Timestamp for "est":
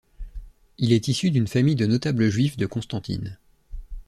0.93-1.09